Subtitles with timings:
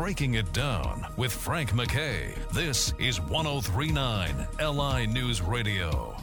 [0.00, 2.34] Breaking It Down with Frank MacKay.
[2.54, 6.16] This is 1039 LI News Radio.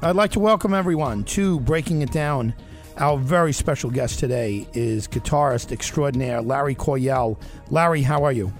[0.00, 2.54] I'd like to welcome everyone to Breaking It Down.
[2.98, 7.40] Our very special guest today is guitarist extraordinaire Larry Coryell.
[7.68, 8.52] Larry, how are you?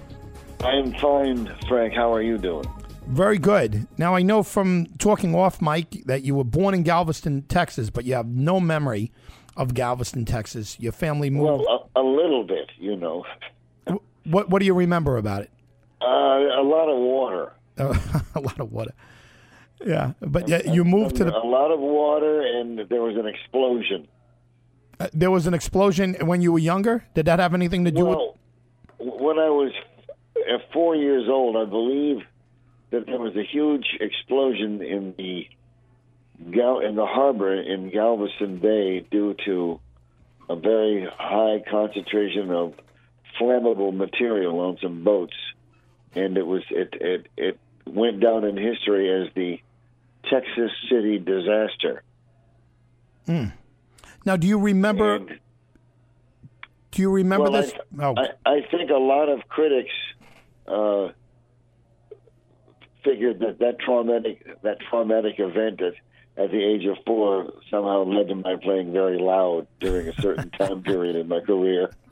[0.59, 1.93] I am fine, Frank.
[1.93, 2.65] How are you doing?
[3.07, 3.87] Very good.
[3.97, 8.03] Now, I know from talking off mic that you were born in Galveston, Texas, but
[8.03, 9.13] you have no memory
[9.55, 10.77] of Galveston, Texas.
[10.77, 11.63] Your family moved.
[11.65, 13.25] Well, a, a little bit, you know.
[14.25, 15.51] What What do you remember about it?
[16.01, 17.53] Uh, a lot of water.
[18.35, 18.93] a lot of water.
[19.83, 21.35] Yeah, but yeah, you moved to the.
[21.35, 24.07] A lot of water, and there was an explosion.
[24.99, 27.05] Uh, there was an explosion when you were younger.
[27.15, 28.37] Did that have anything to do well,
[28.99, 29.21] with?
[29.21, 29.71] When I was
[30.73, 32.17] four years old, I believe
[32.91, 35.47] that there was a huge explosion in the
[36.49, 39.79] Gal- in the harbor in Galveston Bay due to
[40.49, 42.73] a very high concentration of
[43.39, 45.35] flammable material on some boats,
[46.13, 49.59] and it was it it it went down in history as the
[50.29, 52.03] Texas City disaster.
[53.27, 53.53] Mm.
[54.25, 55.15] Now, do you remember?
[55.15, 55.39] And,
[56.91, 57.73] do you remember well, this?
[57.73, 58.15] I, oh.
[58.17, 59.93] I, I, think a lot of critics
[60.67, 61.09] uh,
[63.03, 65.93] figured that that traumatic that traumatic event at,
[66.37, 70.49] at the age of four somehow led to my playing very loud during a certain
[70.51, 71.91] time period in my career.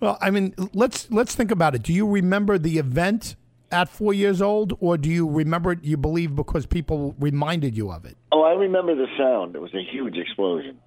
[0.00, 1.82] well, I mean, let's let's think about it.
[1.82, 3.36] Do you remember the event
[3.70, 5.84] at four years old, or do you remember it?
[5.84, 8.16] You believe because people reminded you of it?
[8.32, 9.54] Oh, I remember the sound.
[9.54, 10.78] It was a huge explosion.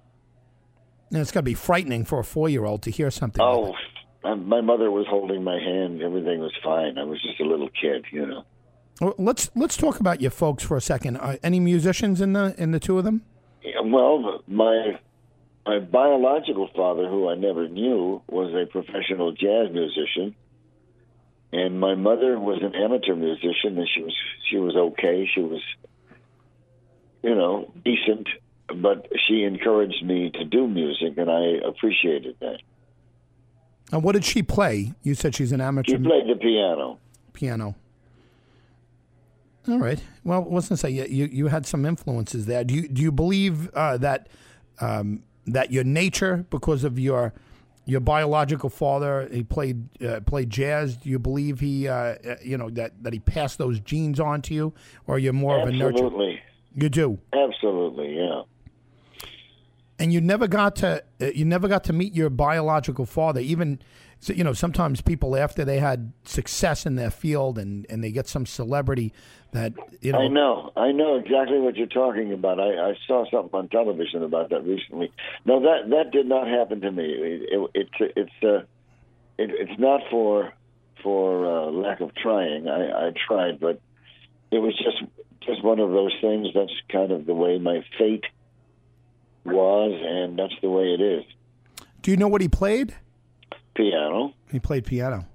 [1.10, 3.42] And it's got to be frightening for a four-year-old to hear something.
[3.42, 3.74] Oh,
[4.24, 6.02] like my mother was holding my hand.
[6.02, 6.96] Everything was fine.
[6.96, 8.44] I was just a little kid, you know.
[9.00, 11.16] Well, let's let's talk about your folks for a second.
[11.16, 13.22] Uh, any musicians in the in the two of them?
[13.62, 14.98] Yeah, well, my
[15.66, 20.34] my biological father, who I never knew, was a professional jazz musician,
[21.52, 24.14] and my mother was an amateur musician, and she was
[24.50, 25.28] she was okay.
[25.32, 25.60] She was,
[27.22, 28.28] you know, decent,
[28.74, 32.58] but she encouraged me to do music, and I appreciated that.
[33.92, 34.94] And what did she play?
[35.02, 35.92] You said she's an amateur.
[35.92, 36.98] She played the piano.
[37.34, 37.76] Piano.
[39.68, 40.02] All right.
[40.24, 42.64] Well, I was going to say you, you had some influences there.
[42.64, 44.28] Do you do you believe uh, that
[44.80, 47.32] um, that your nature, because of your
[47.84, 50.96] your biological father, he played uh, played jazz.
[50.96, 54.40] Do you believe he, uh, uh you know, that, that he passed those genes on
[54.42, 54.72] to you,
[55.06, 55.80] or you're more Absolutely.
[55.80, 56.06] of a nurture?
[56.06, 56.40] Absolutely.
[56.74, 57.18] You do.
[57.32, 58.16] Absolutely.
[58.16, 58.42] Yeah
[59.98, 63.40] and you never got to uh, you never got to meet your biological father.
[63.40, 63.80] Even
[64.26, 68.28] you know sometimes people after they had success in their field and and they get
[68.28, 69.12] some celebrity
[69.52, 70.18] that you know.
[70.18, 70.72] I know.
[70.76, 72.58] I know exactly what you're talking about.
[72.58, 75.12] I, I saw something on television about that recently.
[75.44, 77.04] No that that did not happen to me.
[77.04, 78.64] It, it, it's it's uh
[79.38, 80.52] it, it's not for
[81.02, 82.68] for uh, lack of trying.
[82.68, 83.80] I, I tried but
[84.50, 85.02] it was just
[85.40, 88.24] just one of those things that's kind of the way my fate
[89.44, 91.24] was, and that's the way it is.
[92.02, 92.94] Do you know what he played?
[93.74, 94.34] Piano.
[94.50, 95.26] He played piano.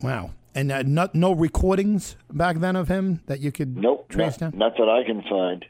[0.00, 0.30] Wow.
[0.54, 4.52] And uh, not, no recordings back then of him that you could nope, trace not,
[4.52, 4.58] down?
[4.58, 5.64] Not that I can find.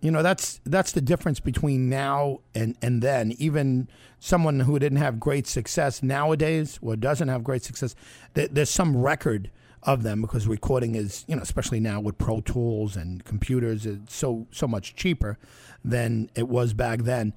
[0.00, 3.32] You know, that's that's the difference between now and, and then.
[3.38, 3.88] Even
[4.18, 7.94] someone who didn't have great success nowadays or doesn't have great success,
[8.32, 9.50] there's some record
[9.82, 14.14] of them because recording is, you know, especially now with Pro Tools and computers, it's
[14.14, 15.38] so so much cheaper
[15.84, 17.32] than it was back then.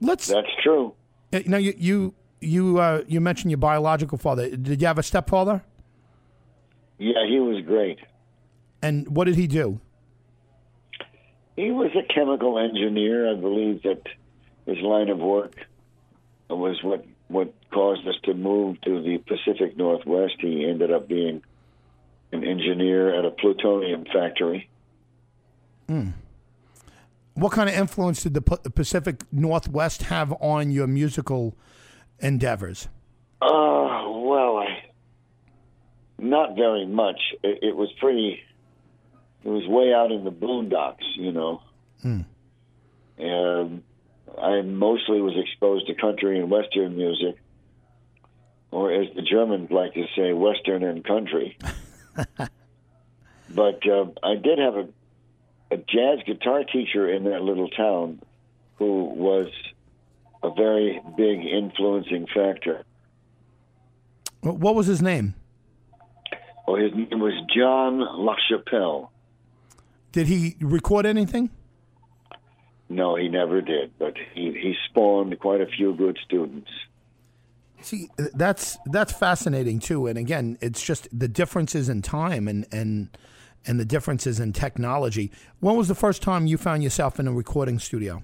[0.00, 0.26] Let's.
[0.26, 0.94] That's true.
[1.32, 4.48] You know, you you you uh, you mentioned your biological father.
[4.56, 5.62] Did you have a stepfather?
[6.98, 7.98] Yeah, he was great.
[8.80, 9.80] And what did he do?
[11.56, 13.30] He was a chemical engineer.
[13.30, 14.02] I believe that
[14.66, 15.54] his line of work
[16.48, 20.34] was what what caused us to move to the Pacific Northwest.
[20.38, 21.42] He ended up being
[22.34, 24.68] an engineer at a plutonium factory.
[25.88, 26.12] Mm.
[27.34, 31.56] What kind of influence did the Pacific Northwest have on your musical
[32.20, 32.88] endeavors?
[33.42, 34.84] Uh, well, I,
[36.18, 37.20] not very much.
[37.42, 38.40] It, it, was pretty.
[39.44, 41.62] It was way out in the boondocks, you know.
[42.04, 42.24] Mm.
[43.18, 43.82] And
[44.40, 47.36] I mostly was exposed to country and western music,
[48.70, 51.58] or as the Germans like to say, western and country.
[53.50, 54.88] but uh, I did have a
[55.74, 58.20] a jazz guitar teacher in that little town
[58.76, 59.48] who was
[60.42, 62.84] a very big influencing factor.
[64.40, 65.34] What was his name?
[66.66, 69.08] Well, his name was John LaChapelle.
[70.12, 71.50] Did he record anything?
[72.88, 76.70] No, he never did, but he, he spawned quite a few good students.
[77.84, 80.06] See, that's that's fascinating too.
[80.06, 83.10] And again, it's just the differences in time and and
[83.66, 85.30] and the differences in technology.
[85.60, 88.22] When was the first time you found yourself in a recording studio?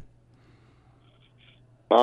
[1.91, 1.97] Uh,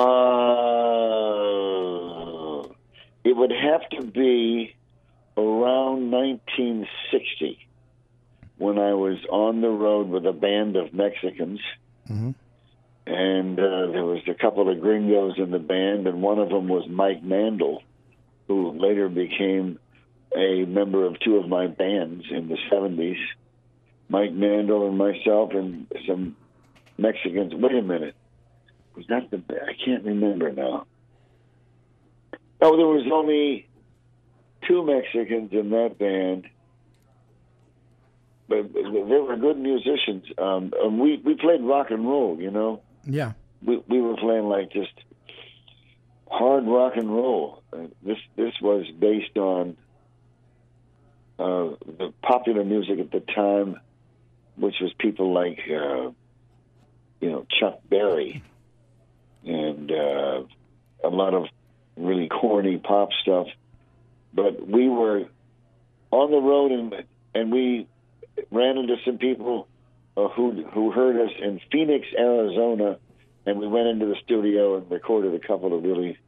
[3.24, 4.76] it would have to be
[5.36, 7.58] around 1960
[8.58, 11.58] when I was on the road with a band of Mexicans.
[12.08, 12.30] Mm-hmm.
[13.08, 16.68] And uh, there was a couple of gringos in the band, and one of them
[16.68, 17.82] was Mike Mandel,
[18.48, 19.78] who later became
[20.36, 23.16] a member of two of my bands in the 70s.
[24.10, 26.36] Mike Mandel and myself and some
[26.98, 27.54] Mexicans.
[27.54, 28.14] Wait a minute.
[28.94, 30.86] Was that the I can't remember now.
[32.60, 33.68] Oh, there was only
[34.66, 36.46] two Mexicans in that band,
[38.48, 40.24] but they were good musicians.
[40.36, 42.82] Um, and we we played rock and roll, you know.
[43.08, 43.32] Yeah.
[43.64, 44.92] We we were playing like just
[46.30, 47.62] hard rock and roll.
[47.72, 49.76] Uh, this this was based on
[51.38, 53.80] uh, the popular music at the time,
[54.56, 56.10] which was people like uh,
[57.20, 58.42] you know Chuck Berry
[59.44, 60.42] and uh,
[61.02, 61.46] a lot of
[61.96, 63.46] really corny pop stuff.
[64.34, 65.24] But we were
[66.10, 66.94] on the road and
[67.34, 67.88] and we
[68.50, 69.66] ran into some people
[70.18, 72.98] uh, who who heard us in Phoenix, Arizona,
[73.46, 76.18] and we went into the studio and recorded a couple of really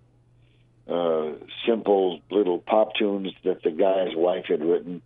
[0.88, 1.32] uh,
[1.66, 5.02] simple little pop tunes that the guy's wife had written.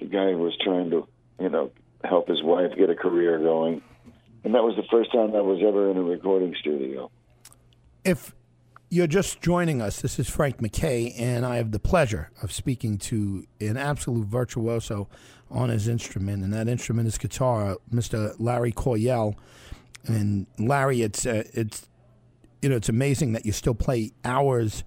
[0.00, 1.06] The guy was trying to,
[1.40, 1.70] you know,
[2.02, 3.82] help his wife get a career going,
[4.42, 7.10] and that was the first time I was ever in a recording studio.
[8.04, 8.34] If
[8.90, 12.98] you're just joining us, this is Frank MacKay, and I have the pleasure of speaking
[12.98, 15.08] to an absolute virtuoso
[15.50, 18.34] on his instrument, and that instrument is guitar, Mr.
[18.38, 19.34] Larry Coryell.
[20.06, 21.88] And Larry, it's uh, it's
[22.62, 24.84] you know it's amazing that you still play hours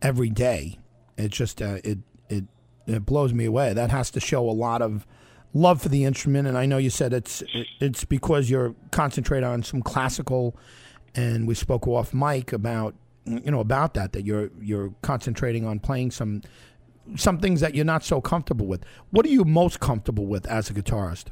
[0.00, 0.78] every day.
[1.16, 2.44] It just uh, it it
[2.86, 3.72] it blows me away.
[3.72, 5.06] That has to show a lot of
[5.54, 7.42] love for the instrument, and I know you said it's
[7.80, 10.56] it's because you're concentrating on some classical,
[11.14, 12.94] and we spoke off mic about
[13.24, 16.42] you know about that that you're you're concentrating on playing some
[17.16, 18.84] some things that you're not so comfortable with.
[19.10, 21.26] What are you most comfortable with as a guitarist?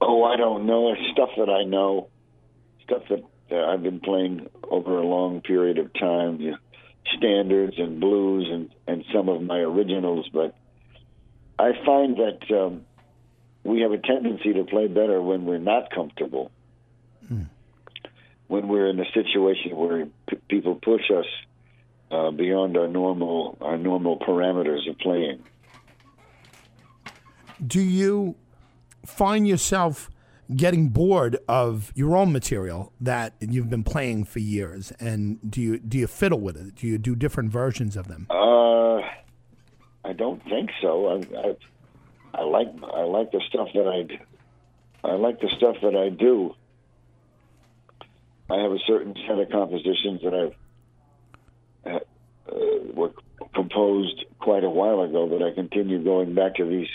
[0.00, 0.92] Oh, I don't know.
[0.92, 2.08] It's stuff that I know,
[2.84, 3.22] stuff that
[3.52, 6.40] uh, I've been playing over a long period of time.
[6.40, 6.56] You know,
[7.16, 10.54] standards and blues and and some of my originals, but
[11.58, 12.82] I find that um,
[13.64, 16.50] we have a tendency to play better when we're not comfortable.
[17.28, 17.42] Hmm.
[18.46, 21.26] When we're in a situation where p- people push us
[22.10, 25.42] uh, beyond our normal our normal parameters of playing.
[27.64, 28.36] Do you
[29.04, 30.10] find yourself
[30.56, 35.78] getting bored of your own material that you've been playing for years, and do you
[35.78, 36.74] do you fiddle with it?
[36.74, 38.26] Do you do different versions of them?
[38.30, 38.98] Uh,
[40.04, 41.08] I don't think so.
[41.08, 41.56] I, I
[42.34, 46.54] I like I like the stuff that I I like the stuff that I do.
[48.48, 50.54] I have a certain set of compositions that I've
[52.94, 53.12] were
[53.54, 56.88] composed quite a while ago, but I continue going back to these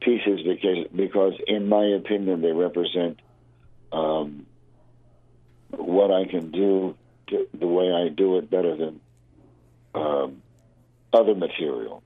[0.00, 3.20] pieces because because in my opinion they represent
[3.92, 4.46] um,
[5.70, 6.96] what I can do
[7.28, 9.00] to, the way I do it better than
[9.94, 10.42] um,
[11.12, 12.02] other material.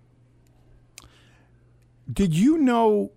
[2.12, 3.11] Did you know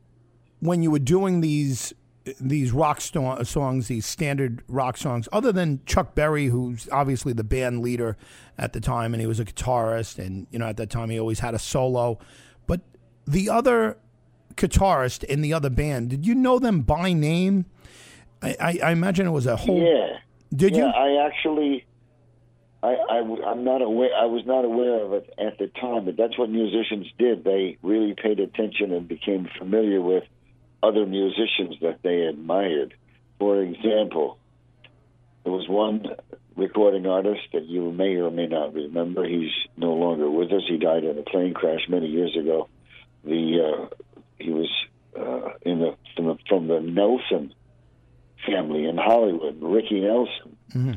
[0.59, 1.93] when you were doing these
[2.39, 7.33] these rock sto- uh, songs, these standard rock songs, other than Chuck Berry, who's obviously
[7.33, 8.17] the band leader
[8.57, 11.19] at the time, and he was a guitarist, and you know at that time he
[11.19, 12.19] always had a solo,
[12.67, 12.81] but
[13.25, 13.97] the other
[14.55, 17.65] guitarist in the other band, did you know them by name?
[18.41, 19.81] I, I, I imagine it was a whole.
[19.81, 20.17] Yeah.
[20.53, 20.85] Did yeah, you?
[20.85, 21.85] I actually,
[22.83, 23.17] I, I,
[23.51, 24.09] am not aware.
[24.15, 27.43] I was not aware of it at the time, but that's what musicians did.
[27.43, 30.23] They really paid attention and became familiar with
[30.83, 32.93] other musicians that they admired.
[33.39, 34.37] For example,
[35.43, 36.05] there was one
[36.55, 39.23] recording artist that you may or may not remember.
[39.27, 40.63] He's no longer with us.
[40.67, 42.69] He died in a plane crash many years ago.
[43.23, 43.95] The uh,
[44.37, 44.69] he was
[45.17, 47.53] uh, in the from, the from the Nelson
[48.45, 50.57] family in Hollywood, Ricky Nelson.
[50.73, 50.93] Mm-hmm.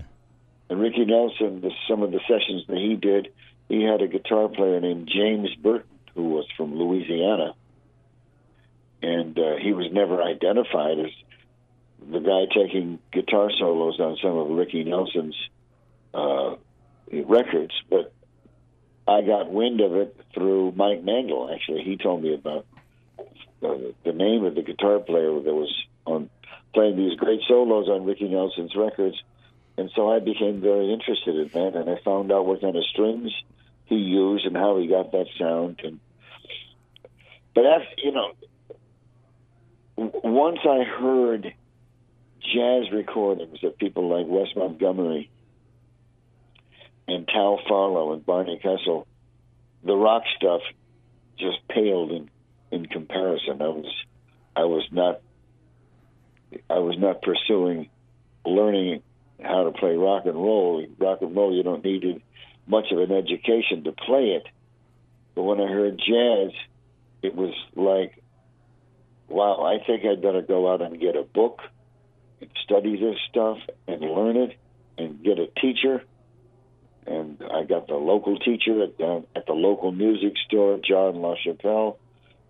[0.71, 3.29] And Ricky Nelson, the, some of the sessions that he did,
[3.69, 7.55] he had a guitar player named James Burton, who was from Louisiana.
[9.05, 11.11] And uh, he was never identified as
[12.11, 15.37] the guy taking guitar solos on some of Ricky Nelson's
[16.15, 16.55] uh,
[17.13, 17.75] records.
[17.91, 18.13] But
[19.07, 21.83] I got wind of it through Mike Mandel, actually.
[21.83, 22.65] He told me about
[23.19, 25.73] uh, the name of the guitar player that was
[26.07, 26.31] on
[26.73, 29.17] playing these great solos on Ricky Nelson's records,
[29.77, 32.85] and so I became very interested in that, and I found out what kind of
[32.85, 33.31] strings
[33.87, 35.81] he used and how he got that sound.
[35.85, 36.01] And
[37.55, 38.33] but after you know,
[39.97, 41.53] once I heard
[42.41, 45.31] jazz recordings of people like Wes Montgomery
[47.09, 49.07] and Tal Farlow and Barney Kessel,
[49.85, 50.61] the rock stuff
[51.39, 52.31] just paled in
[52.71, 53.61] in comparison.
[53.61, 54.05] I was
[54.57, 55.21] I was not
[56.71, 57.89] I was not pursuing
[58.45, 59.03] learning
[59.43, 60.85] how to play rock and roll.
[60.99, 62.23] Rock and roll, you don't need
[62.67, 64.47] much of an education to play it.
[65.35, 66.53] But when I heard jazz,
[67.23, 68.23] it was like,
[69.29, 71.61] wow, I think I'd better go out and get a book
[72.41, 74.57] and study this stuff and learn it
[74.99, 76.03] and get a teacher.
[77.07, 81.97] And I got the local teacher at, uh, at the local music store, John LaChapelle,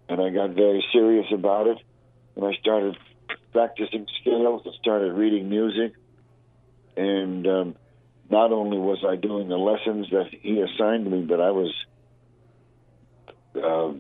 [0.09, 1.79] and I got very serious about it.
[2.37, 2.97] And I started
[3.53, 5.95] practicing scales and started reading music.
[6.97, 7.77] And um,
[8.31, 11.73] not only was I doing the lessons that he assigned me, but I was
[13.57, 13.93] uh,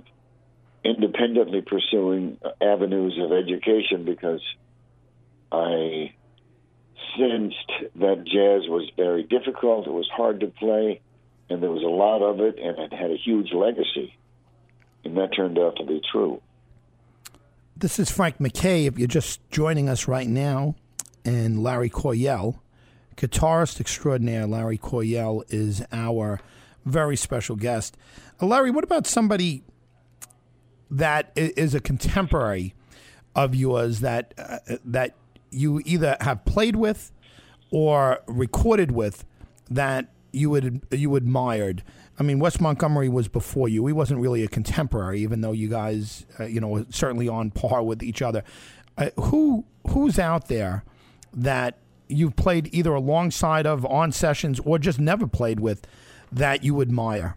[0.84, 4.42] independently pursuing avenues of education because
[5.50, 6.12] I
[7.16, 9.86] sensed that jazz was very difficult.
[9.86, 11.00] It was hard to play,
[11.48, 14.14] and there was a lot of it, and it had a huge legacy.
[15.04, 16.40] And that turned out to be true.
[17.76, 20.76] This is Frank MacKay, If you're just joining us right now,
[21.24, 22.62] and Larry Coryell,
[23.16, 26.40] guitarist extraordinaire Larry Coryell, is our
[26.84, 27.96] very special guest.
[28.40, 29.62] Uh, Larry, what about somebody
[30.90, 32.74] that is a contemporary
[33.34, 35.14] of yours that uh, that
[35.50, 37.12] you either have played with
[37.70, 39.24] or recorded with
[39.70, 41.82] that you would you admired?
[42.18, 43.86] I mean, Wes Montgomery was before you.
[43.86, 47.82] He wasn't really a contemporary, even though you guys, uh, you know, certainly on par
[47.82, 48.44] with each other.
[48.96, 50.84] Uh, who who's out there
[51.32, 55.86] that you've played either alongside of on sessions or just never played with
[56.30, 57.36] that you admire?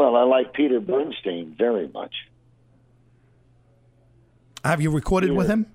[0.00, 2.14] Well, I like Peter Bernstein very much.
[4.64, 5.66] Have you recorded with him?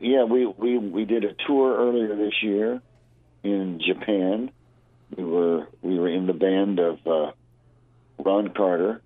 [0.00, 2.82] Yeah, we, we we did a tour earlier this year
[3.44, 4.50] in Japan.
[5.16, 7.30] We were we were in the band of uh,
[8.18, 9.02] Ron Carter,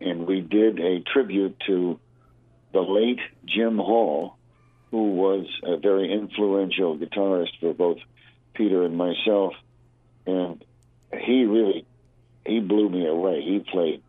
[0.00, 2.00] and we did a tribute to
[2.72, 4.34] the late Jim Hall,
[4.90, 7.98] who was a very influential guitarist for both
[8.52, 9.54] Peter and myself,
[10.26, 10.64] and
[11.12, 11.86] he really
[12.46, 13.42] he blew me away.
[13.42, 14.02] He played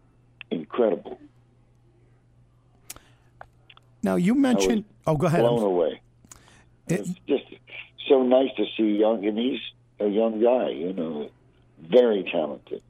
[0.52, 1.20] incredible.
[4.04, 4.86] Now you mentioned.
[5.06, 5.42] Oh, go ahead.
[5.42, 6.02] Blown away.
[6.88, 7.44] It, it's just
[8.08, 9.60] so nice to see young, and he's
[10.00, 10.70] a young guy.
[10.70, 11.30] You know,
[11.82, 12.82] very talented,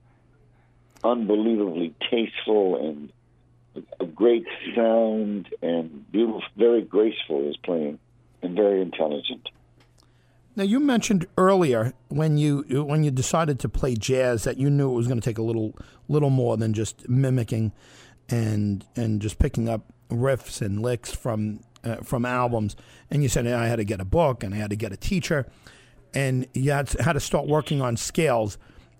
[1.03, 3.11] unbelievably tasteful, and
[3.99, 7.99] a great sound, and beautiful, very graceful his playing,
[8.41, 9.49] and very intelligent.
[10.57, 14.89] Now you mentioned earlier when you when you decided to play jazz that you knew
[14.89, 15.75] it was going to take a little
[16.07, 17.73] little more than just mimicking
[18.27, 22.75] and and just picking up riffs and licks from uh, from albums.
[23.11, 24.97] And you said I had to get a book and I had to get a
[24.97, 25.45] teacher,
[26.15, 28.57] and you had to, had to start working on scales.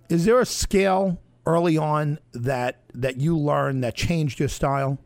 [0.09, 4.99] Is there a scale early on that that you learned that changed your style?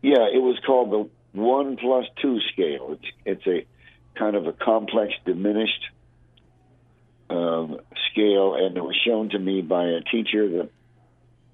[0.00, 2.96] Yeah, it was called the one plus two scale.
[2.98, 3.66] It's, it's a
[4.18, 5.84] kind of a complex diminished
[7.30, 10.70] um, scale, and it was shown to me by a teacher that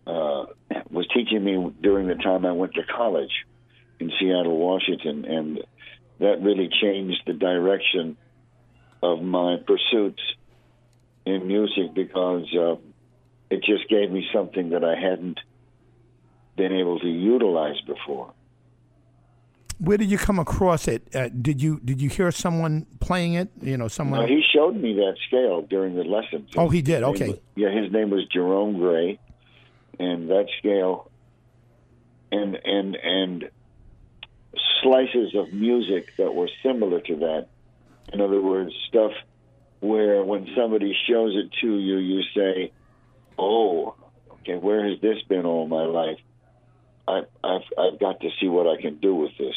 [0.06, 0.46] uh,
[0.90, 3.32] was teaching me during the time I went to college
[3.98, 5.60] in Seattle, Washington, and
[6.20, 8.16] that really changed the direction
[9.02, 10.22] of my pursuits
[11.26, 12.76] in music because uh,
[13.50, 15.40] it just gave me something that I hadn't
[16.56, 18.32] been able to utilize before.
[19.78, 21.14] Where did you come across it?
[21.14, 23.50] Uh, did you did you hear someone playing it?
[23.60, 24.20] You know, someone.
[24.20, 26.50] No, he showed me that scale during the lessons.
[26.56, 27.02] Oh, he did.
[27.02, 27.28] Okay.
[27.28, 29.18] Was, yeah, his name was Jerome Gray,
[29.98, 31.10] and that scale,
[32.30, 33.50] and and and
[34.82, 37.48] slices of music that were similar to that.
[38.12, 39.12] In other words, stuff
[39.80, 42.72] where when somebody shows it to you, you say,
[43.38, 43.96] "Oh,
[44.32, 46.18] okay, where has this been all my life?"
[47.06, 49.54] I, I've, I've got to see what I can do with this.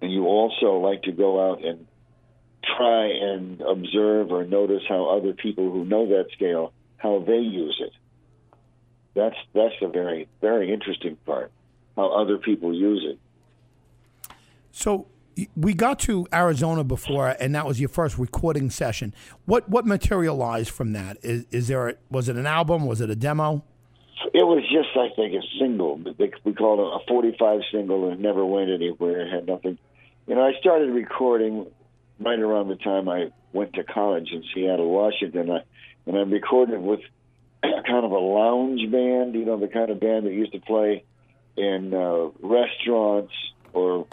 [0.00, 1.86] And you also like to go out and
[2.76, 7.80] try and observe or notice how other people who know that scale how they use
[7.80, 7.92] it.
[9.14, 11.50] That's that's a very very interesting part
[11.96, 13.18] how other people use it.
[14.70, 15.06] So
[15.56, 19.14] we got to Arizona before, and that was your first recording session.
[19.44, 21.18] What what materialized from that?
[21.22, 22.86] Is, is there a, was it an album?
[22.86, 23.64] Was it a demo?
[24.34, 26.00] It was just, I think, a single.
[26.44, 29.26] We called it a 45 single, and it never went anywhere.
[29.26, 29.78] It had nothing.
[30.26, 31.66] You know, I started recording
[32.20, 35.50] right around the time I went to college in Seattle, Washington.
[35.50, 35.60] I,
[36.06, 37.00] and I recorded with
[37.62, 41.04] kind of a lounge band, you know, the kind of band that used to play
[41.56, 43.32] in uh, restaurants
[43.72, 44.06] or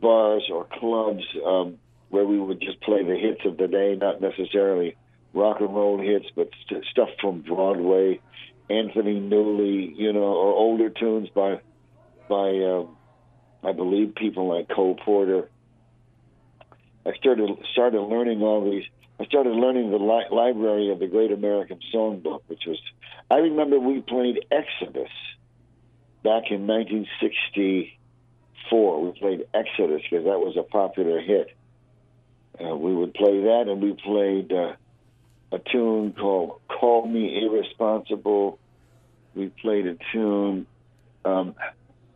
[0.00, 1.78] bars or clubs um,
[2.10, 4.96] where we would just play the hits of the day, not necessarily
[5.32, 8.20] rock and roll hits, but st- stuff from Broadway,
[8.72, 11.60] Anthony Newley, you know, or older tunes by
[12.28, 12.86] by uh,
[13.62, 15.50] I believe people like Cole Porter.
[17.04, 18.84] I started started learning all these.
[19.20, 22.80] I started learning the li- library of the Great American Songbook, which was.
[23.30, 25.10] I remember we played Exodus
[26.22, 29.02] back in 1964.
[29.02, 31.54] We played Exodus because that was a popular hit.
[32.58, 34.76] Uh, we would play that, and we played uh,
[35.52, 38.58] a tune called "Call Me Irresponsible."
[39.34, 40.66] We played a tune.
[41.24, 41.54] Um,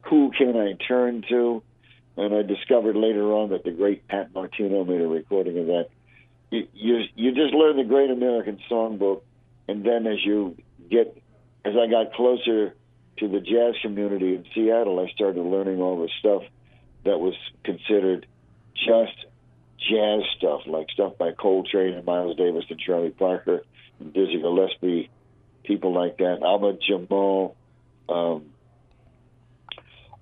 [0.03, 1.63] who can I turn to?
[2.17, 5.89] And I discovered later on that the great Pat Martino made a recording of that.
[6.51, 9.23] You, you, you just learn the Great American Songbook,
[9.69, 10.57] and then as you
[10.91, 11.21] get,
[11.65, 12.75] as I got closer
[13.19, 16.43] to the jazz community in Seattle, I started learning all the stuff
[17.05, 18.27] that was considered
[18.75, 19.27] just
[19.79, 23.63] jazz stuff, like stuff by Coltrane and Miles Davis and Charlie Parker
[24.01, 25.11] and Dizzy Gillespie,
[25.67, 27.57] people like that, Ahmad Jamal.
[28.09, 28.47] Um,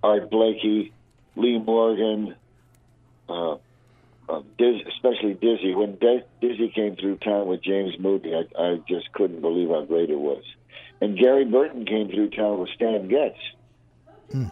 [0.05, 0.93] Art Blakey,
[1.35, 2.35] Lee Morgan,
[3.27, 3.55] uh,
[4.29, 5.75] uh, Diz, especially Dizzy.
[5.75, 5.99] When
[6.41, 10.19] Dizzy came through town with James Moody, I, I just couldn't believe how great it
[10.19, 10.45] was.
[11.01, 13.39] And Gary Burton came through town with Stan Getz.
[14.31, 14.47] Hmm.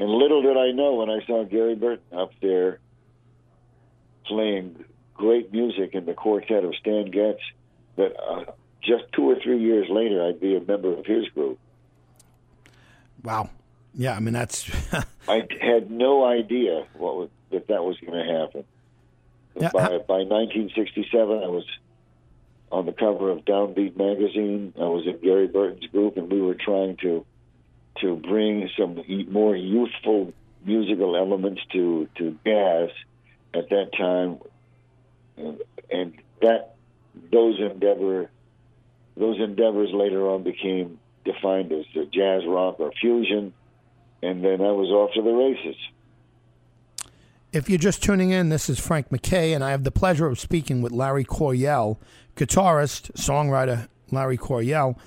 [0.00, 2.80] And little did I know when I saw Gary Burton up there
[4.26, 7.40] playing great music in the quartet of Stan Getz
[7.96, 8.52] that uh,
[8.82, 11.58] just two or three years later I'd be a member of his group.
[13.22, 13.50] Wow.
[13.94, 14.70] Yeah, I mean that's.
[15.28, 18.64] I had no idea what was, that that was going to happen.
[19.60, 21.64] Yeah, by, how- by 1967, I was
[22.72, 24.72] on the cover of Downbeat magazine.
[24.78, 27.24] I was in Gary Burton's group, and we were trying to
[28.00, 30.32] to bring some more youthful
[30.64, 32.90] musical elements to to jazz
[33.52, 34.38] at that time,
[35.36, 36.76] and, and that
[37.32, 38.30] those endeavor
[39.20, 43.52] those endeavors later on became defined as the jazz rock or fusion,
[44.22, 45.76] and then I was off to the races.
[47.52, 50.40] If you're just tuning in, this is Frank MacKay, and I have the pleasure of
[50.40, 52.00] speaking with Larry Coryell,
[52.34, 54.98] guitarist, songwriter Larry Coryell.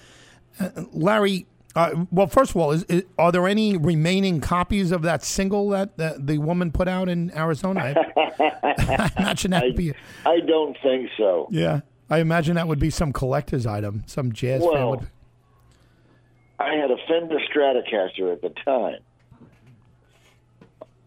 [0.59, 5.01] Uh, Larry, uh, well, first of all, is, is, are there any remaining copies of
[5.01, 7.95] that single that the, the woman put out in Arizona?
[8.15, 8.31] I,
[8.77, 9.93] I imagine that would be,
[10.25, 11.47] I don't think so.
[11.49, 11.81] yeah.
[12.13, 14.03] I imagine that would be some collector's item.
[14.05, 15.07] Some jazz fan would.
[16.59, 18.99] I had a Fender Stratocaster at the time.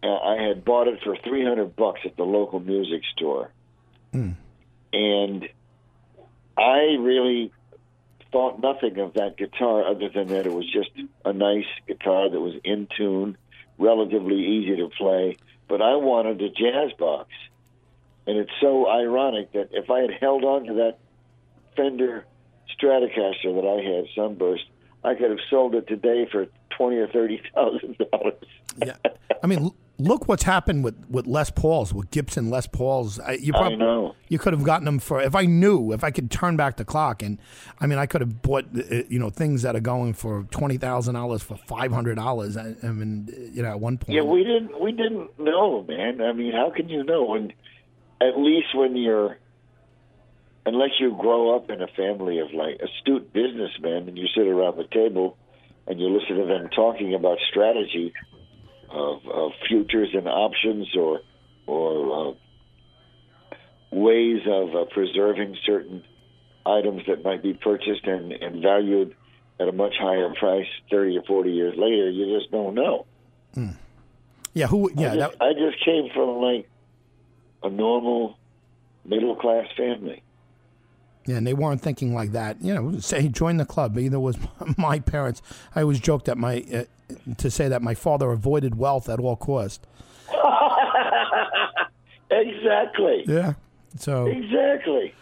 [0.02, 3.52] Uh, I had bought it for 300 bucks at the local music store.
[4.92, 5.48] And
[6.58, 7.52] I really
[8.32, 10.90] thought nothing of that guitar other than that it was just
[11.24, 13.38] a nice guitar that was in tune,
[13.78, 15.36] relatively easy to play.
[15.68, 17.30] But I wanted a jazz box.
[18.26, 20.98] And it's so ironic that if I had held on to that
[21.76, 22.24] Fender
[22.76, 24.64] Stratocaster that I had, Sunburst,
[25.04, 28.34] I could have sold it today for twenty or thirty thousand dollars.
[28.84, 28.96] Yeah.
[29.42, 33.20] I mean, look what's happened with, with Les Pauls, with Gibson Les Pauls.
[33.20, 34.14] I, you I know.
[34.28, 36.84] You could have gotten them for if I knew if I could turn back the
[36.84, 37.38] clock, and
[37.80, 40.78] I mean, I could have bought uh, you know things that are going for twenty
[40.78, 42.56] thousand dollars for five hundred dollars.
[42.56, 44.16] I, I mean, you know, at one point.
[44.16, 46.20] Yeah, we didn't we didn't know, man.
[46.20, 47.52] I mean, how can you know when
[48.20, 49.38] at least when you're
[50.64, 54.76] unless you grow up in a family of like astute businessmen and you sit around
[54.76, 55.37] the table
[55.87, 58.12] and you listen to them talking about strategy
[58.90, 61.20] of, of futures and options or
[61.66, 62.35] or uh,
[63.90, 66.05] ways of uh, preserving certain
[66.64, 69.14] items that might be purchased and, and valued
[69.59, 73.07] at a much higher price 30 or 40 years later, you just don't know.
[74.52, 74.90] yeah, who?
[74.94, 76.68] Yeah, I, that, just, I just came from like
[77.62, 78.36] a normal
[79.04, 80.22] middle class family.
[81.26, 82.60] yeah, and they weren't thinking like that.
[82.62, 83.98] You know, say join the club.
[83.98, 84.36] Either was
[84.76, 85.42] my parents.
[85.74, 86.84] I always joked that my uh,
[87.38, 89.86] to say that my father avoided wealth at all cost.
[92.30, 93.24] Exactly.
[93.26, 93.54] Yeah.
[93.98, 95.14] So, Exactly.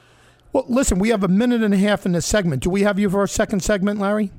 [0.52, 2.62] well, listen, we have a minute and a half in this segment.
[2.62, 4.32] Do we have you for a second segment, Larry?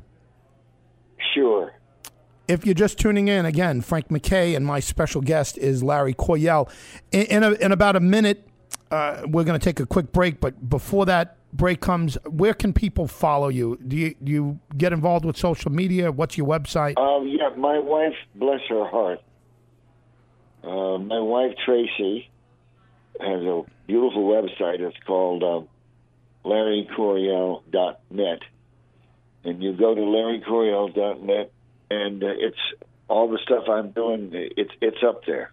[2.48, 6.70] If you're just tuning in, again, Frank MacKay and my special guest is Larry Coryell.
[7.12, 8.48] In, in, a, in about a minute,
[8.92, 10.40] uh, we're going to take a quick break.
[10.40, 13.80] But before that break comes, where can people follow you?
[13.88, 16.12] Do you, do you get involved with social media?
[16.12, 16.98] What's your website?
[16.98, 19.22] Um, yeah, my wife, bless her heart,
[20.66, 22.30] uh, my wife Tracy
[23.20, 24.80] has a beautiful website.
[24.80, 25.68] It's called um,
[26.44, 28.40] LarryCoryell.net,
[29.44, 31.52] and you go to LarryCoryell.net,
[31.90, 32.58] and uh, it's
[33.08, 34.30] all the stuff I'm doing.
[34.34, 35.52] It's it's up there.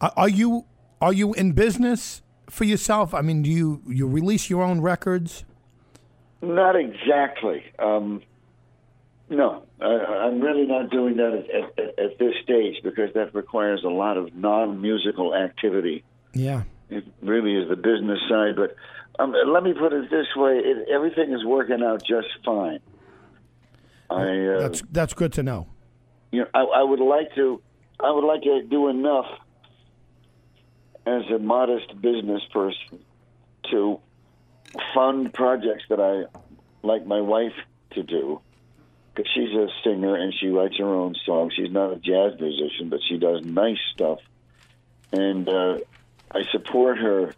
[0.00, 0.64] Are you
[1.00, 3.14] are you in business for yourself?
[3.14, 5.44] I mean, do you you release your own records?
[6.42, 7.64] Not exactly.
[7.78, 8.22] Um,
[9.28, 13.82] no, I, I'm really not doing that at, at, at this stage because that requires
[13.84, 16.04] a lot of non-musical activity.
[16.34, 16.62] Yeah.
[16.90, 18.76] It really is the business side, but
[19.18, 22.78] um, let me put it this way: it, everything is working out just fine.
[24.10, 25.68] I uh, That's that's good to know.
[26.32, 27.60] you know, I, I would like to,
[28.00, 29.26] I would like to do enough
[31.06, 33.04] as a modest business person
[33.70, 34.00] to
[34.94, 36.24] fund projects that I
[36.86, 37.54] like my wife
[37.92, 38.40] to do,
[39.14, 41.54] because she's a singer and she writes her own songs.
[41.56, 44.18] She's not a jazz musician, but she does nice stuff,
[45.12, 45.78] and uh,
[46.30, 47.34] I support her.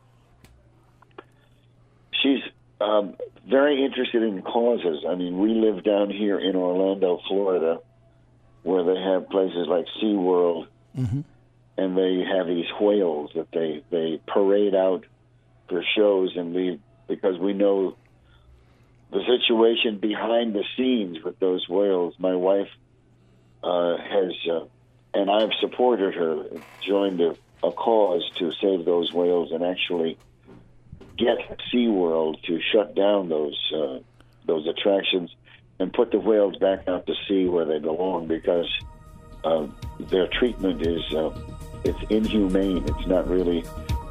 [2.22, 2.40] She's
[2.80, 3.14] um,
[3.48, 5.04] very interested in causes.
[5.08, 7.80] I mean, we live down here in Orlando, Florida,
[8.62, 10.66] where they have places like SeaWorld,
[11.76, 15.04] and they have these whales that they, they parade out
[15.68, 17.96] for shows and leave because we know
[19.10, 22.14] the situation behind the scenes with those whales.
[22.18, 22.68] My wife
[23.62, 24.64] uh, has, uh,
[25.14, 26.44] and I've supported her,
[26.82, 30.18] joined a, a cause to save those whales and actually
[31.18, 31.38] get
[31.72, 33.98] SeaWorld to shut down those uh,
[34.46, 35.34] those attractions
[35.78, 38.66] and put the whales back out to sea where they belong because
[39.44, 39.66] uh,
[40.00, 41.30] their treatment is uh,
[41.84, 42.84] it's inhumane.
[42.88, 43.64] It's not really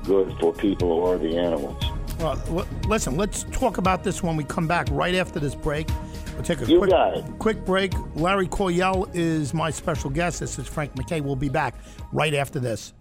[0.04, 1.84] good for people or the animals.
[2.20, 5.88] Well, l- listen, let's talk about this when we come back right after this break.
[6.34, 7.94] We'll take a You quick, quick break.
[8.16, 10.40] Larry Coryell is my special guest.
[10.40, 11.22] This is Frank MacKay.
[11.22, 11.76] We'll be back
[12.12, 12.94] right after this.